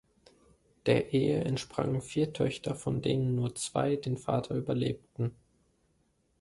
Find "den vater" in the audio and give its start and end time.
3.97-4.55